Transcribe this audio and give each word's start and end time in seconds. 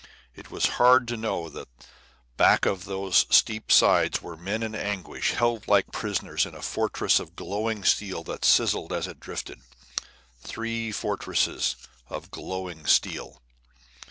It 0.33 0.49
was 0.49 0.65
hard 0.81 1.07
to 1.09 1.15
know 1.15 1.47
that 1.49 1.67
back 2.35 2.65
of 2.65 2.85
those 2.85 3.27
steep 3.29 3.71
sides 3.71 4.19
were 4.19 4.35
men 4.35 4.63
in 4.63 4.73
anguish, 4.73 5.33
held 5.33 5.67
like 5.67 5.91
prisoners 5.91 6.43
in 6.47 6.55
a 6.55 6.63
fortress 6.63 7.19
of 7.19 7.35
glowing 7.35 7.83
steel 7.83 8.23
that 8.23 8.43
sizzled 8.43 8.93
as 8.93 9.05
it 9.05 9.19
drifted 9.19 9.59
three 10.41 10.91
fortresses 10.91 11.75
of 12.09 12.31
glowing 12.31 12.87
steel. 12.87 13.43